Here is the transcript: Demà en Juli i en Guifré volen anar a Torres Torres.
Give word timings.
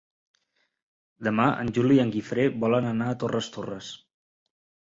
Demà 1.27 1.45
en 1.65 1.69
Juli 1.79 1.97
i 1.99 2.03
en 2.05 2.13
Guifré 2.15 2.47
volen 2.65 2.91
anar 2.93 3.11
a 3.13 3.19
Torres 3.25 3.55
Torres. 3.59 3.93